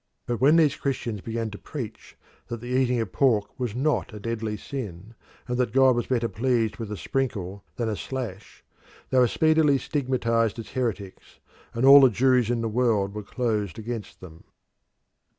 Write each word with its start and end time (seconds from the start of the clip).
But 0.25 0.41
when 0.41 0.55
these 0.55 0.75
Christians 0.75 1.21
began 1.21 1.51
to 1.51 1.59
preach 1.59 2.17
that 2.47 2.59
the 2.59 2.69
eating 2.75 2.99
of 2.99 3.11
pork 3.11 3.59
was 3.59 3.75
not 3.75 4.11
a 4.15 4.19
deadly 4.19 4.57
sin, 4.57 5.13
and 5.47 5.59
that 5.59 5.73
God 5.73 5.95
was 5.95 6.07
better 6.07 6.27
pleased 6.27 6.77
with 6.77 6.91
a 6.91 6.97
sprinkle 6.97 7.63
than 7.75 7.87
a 7.87 7.95
slash, 7.95 8.63
they 9.11 9.19
were 9.19 9.27
speedily 9.27 9.77
stigmatised 9.77 10.57
as 10.57 10.69
heretics, 10.69 11.37
and 11.75 11.85
all 11.85 12.01
the 12.01 12.09
Jewries 12.09 12.49
in 12.49 12.61
the 12.61 12.67
world 12.67 13.13
were 13.13 13.21
closed 13.21 13.77
against 13.77 14.21
them. 14.21 14.45